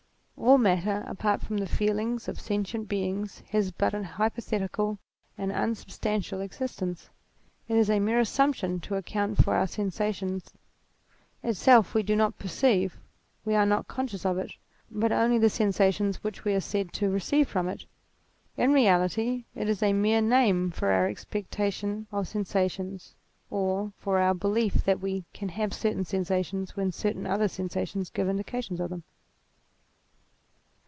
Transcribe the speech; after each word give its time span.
All 0.43 0.57
matter 0.57 1.03
apart 1.07 1.41
from 1.43 1.59
the 1.59 1.67
feelings 1.67 2.27
of 2.27 2.39
sentient 2.39 2.89
beings 2.89 3.43
has 3.51 3.71
but 3.71 3.93
an 3.93 4.03
hypothetical 4.03 4.97
and 5.37 5.51
unsubstantial 5.51 6.41
existence: 6.41 7.11
it 7.67 7.77
is 7.77 7.91
a 7.91 7.99
mere 7.99 8.19
assumption 8.19 8.79
to 8.81 8.95
account 8.95 9.43
for 9.43 9.53
our 9.55 9.67
sensations; 9.67 10.51
itself 11.43 11.93
we 11.93 12.01
do 12.01 12.15
not 12.15 12.39
perceive, 12.39 12.97
we 13.45 13.53
are 13.53 13.67
not 13.67 13.87
conscious 13.87 14.25
of 14.25 14.39
it, 14.39 14.53
but 14.89 15.11
only 15.11 15.35
of 15.35 15.43
the 15.43 15.49
sensations 15.49 16.23
which 16.23 16.43
we 16.43 16.55
are 16.55 16.59
said 16.59 16.91
to 16.93 17.11
receive 17.11 17.47
from 17.47 17.69
it: 17.69 17.85
in 18.57 18.73
reality 18.73 19.45
it 19.53 19.69
is 19.69 19.83
a 19.83 19.93
mere 19.93 20.21
name 20.21 20.71
for 20.71 20.91
our 20.91 21.05
expectation 21.05 22.07
of 22.11 22.27
sensations, 22.27 23.13
or 23.51 23.93
for 23.99 24.17
our 24.17 24.33
belief 24.33 24.83
that 24.85 24.99
we 25.01 25.23
can 25.33 25.49
have 25.49 25.71
certain 25.71 26.03
sensations 26.03 26.75
when 26.75 26.91
certain 26.91 27.27
other 27.27 27.47
sensa 27.47 27.85
tions 27.87 28.09
give 28.09 28.27
indication 28.27 28.81
of 28.81 28.89
them. 28.89 29.03